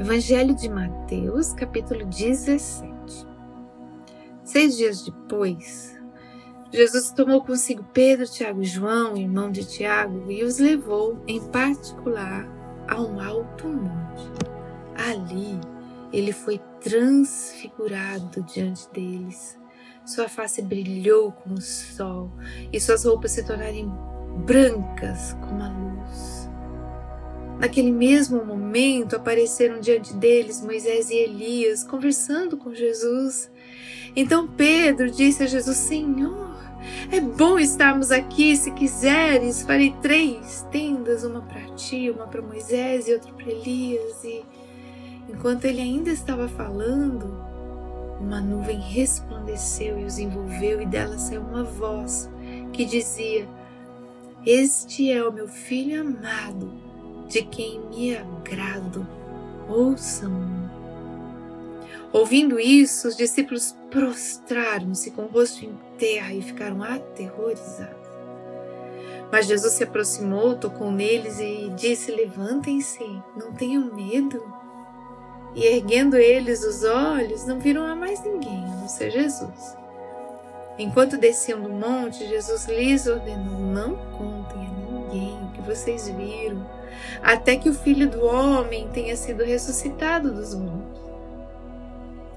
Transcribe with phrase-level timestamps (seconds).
[0.00, 2.88] Evangelho de Mateus, capítulo 17.
[4.42, 5.94] Seis dias depois,
[6.72, 12.48] Jesus tomou consigo Pedro, Tiago e João, irmão de Tiago, e os levou, em particular,
[12.88, 14.32] a um alto monte.
[14.96, 15.60] Ali,
[16.14, 19.58] ele foi transfigurado diante deles.
[20.06, 22.32] Sua face brilhou como o sol
[22.72, 23.90] e suas roupas se tornaram
[24.46, 25.89] brancas como a luz.
[27.60, 33.50] Naquele mesmo momento apareceram diante deles Moisés e Elias conversando com Jesus.
[34.16, 36.56] Então Pedro disse a Jesus: Senhor,
[37.12, 38.56] é bom estarmos aqui.
[38.56, 44.24] Se quiseres, farei três tendas: uma para ti, uma para Moisés e outra para Elias.
[44.24, 44.42] E
[45.28, 47.26] enquanto ele ainda estava falando,
[48.18, 52.30] uma nuvem resplandeceu e os envolveu, e dela saiu uma voz
[52.72, 53.46] que dizia:
[54.46, 56.89] Este é o meu filho amado,
[57.30, 59.06] de quem me agrado.
[59.68, 60.68] Ouçam-no.
[62.12, 68.10] Ouvindo isso, os discípulos prostraram-se com o rosto em terra e ficaram aterrorizados.
[69.30, 73.04] Mas Jesus se aproximou, tocou neles e disse: Levantem-se,
[73.36, 74.42] não tenham medo.
[75.54, 79.76] E erguendo eles os olhos, não viram a mais ninguém, a não ser Jesus.
[80.78, 84.39] Enquanto desciam do monte, Jesus lhes ordenou: Não o
[85.60, 86.66] que vocês viram,
[87.22, 91.00] até que o filho do homem tenha sido ressuscitado dos mortos.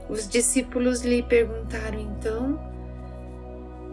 [0.10, 2.60] Os discípulos lhe perguntaram então: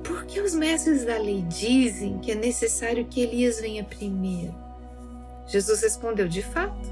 [0.03, 4.55] Por que os mestres da lei dizem que é necessário que Elias venha primeiro?
[5.47, 6.91] Jesus respondeu: De fato,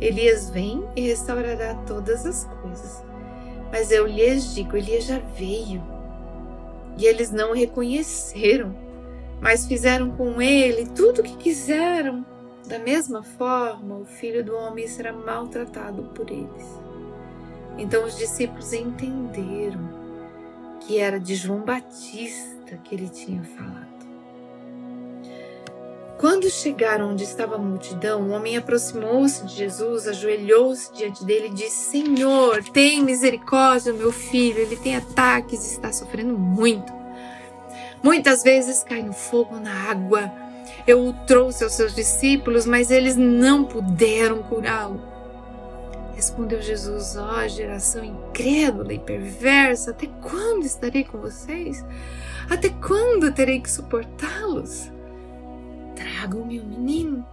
[0.00, 3.02] Elias vem e restaurará todas as coisas.
[3.70, 5.82] Mas eu lhes digo: Elias já veio.
[6.98, 8.74] E eles não o reconheceram,
[9.42, 12.24] mas fizeram com ele tudo o que quiseram.
[12.68, 16.80] Da mesma forma, o filho do homem será maltratado por eles.
[17.76, 20.00] Então os discípulos entenderam
[20.80, 23.92] que era de João Batista que ele tinha falado.
[26.18, 31.54] Quando chegaram onde estava a multidão, o homem aproximou-se de Jesus, ajoelhou-se diante dele e
[31.54, 37.01] disse: Senhor, tem misericórdia do meu filho, ele tem ataques e está sofrendo muito.
[38.02, 40.32] Muitas vezes cai no fogo, na água.
[40.86, 45.00] Eu o trouxe aos seus discípulos, mas eles não puderam curá-lo.
[46.14, 51.84] Respondeu Jesus: Ó oh, geração incrédula e perversa, até quando estarei com vocês?
[52.50, 54.90] Até quando terei que suportá-los?
[55.94, 57.24] Tragam-me o menino.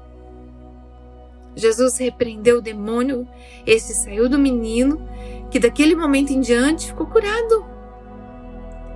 [1.56, 3.28] Jesus repreendeu o demônio,
[3.66, 5.02] esse saiu do menino,
[5.50, 7.79] que daquele momento em diante ficou curado.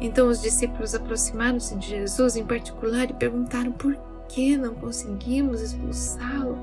[0.03, 3.97] Então os discípulos aproximaram-se de Jesus em particular e perguntaram por
[4.27, 6.57] que não conseguimos expulsá-lo.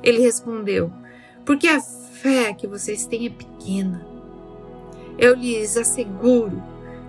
[0.00, 0.92] Ele respondeu:
[1.44, 4.06] porque a fé que vocês têm é pequena.
[5.18, 6.62] Eu lhes asseguro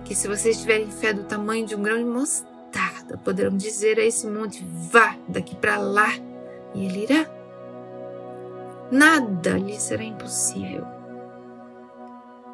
[0.04, 4.04] que se vocês tiverem fé do tamanho de um grão de mostarda, poderão dizer a
[4.04, 6.12] esse monte: vá daqui para lá,
[6.74, 7.30] e ele irá.
[8.90, 10.84] Nada lhe será impossível.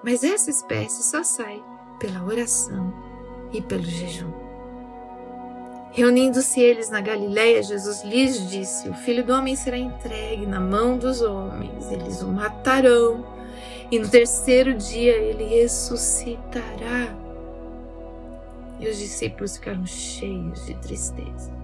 [0.04, 1.71] Mas essa espécie só sai
[2.02, 2.92] pela oração
[3.52, 4.32] e pelo jejum.
[5.92, 10.98] Reunindo-se eles na Galiléia, Jesus lhes disse: O filho do homem será entregue na mão
[10.98, 13.24] dos homens, eles o matarão,
[13.88, 17.14] e no terceiro dia ele ressuscitará.
[18.80, 21.61] E os discípulos ficaram cheios de tristeza.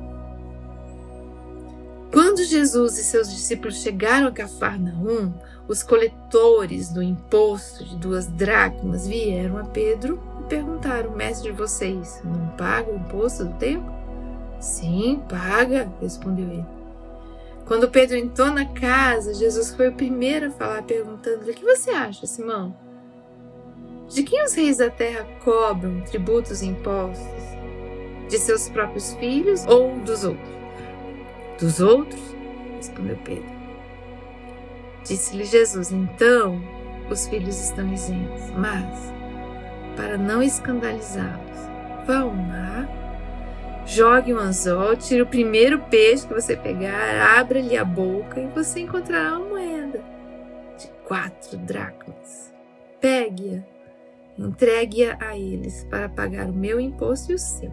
[2.12, 5.32] Quando Jesus e seus discípulos chegaram a Cafarnaum,
[5.68, 12.22] os coletores do imposto de duas dracmas vieram a Pedro e perguntaram: Mestre de vocês,
[12.24, 13.92] não paga o imposto do templo?
[14.58, 16.66] Sim, paga, respondeu ele.
[17.66, 21.90] Quando Pedro entrou na casa, Jesus foi o primeiro a falar, perguntando-lhe: O que você
[21.90, 22.74] acha, Simão?
[24.08, 27.28] De quem os reis da terra cobram tributos e impostos?
[28.30, 30.58] De seus próprios filhos ou dos outros?
[31.58, 32.20] Dos outros,
[32.76, 33.58] respondeu Pedro.
[35.04, 36.62] Disse-lhe Jesus: Então
[37.10, 39.12] os filhos estão isentos, mas,
[39.96, 42.98] para não escandalizá-los, vá ao mar
[43.88, 48.80] Jogue um anzol, tire o primeiro peixe que você pegar, abra-lhe a boca e você
[48.80, 50.04] encontrará uma moeda
[50.78, 52.52] de quatro dracmas.
[53.00, 53.62] Pegue-a,
[54.38, 57.72] entregue-a a eles para pagar o meu imposto e o seu.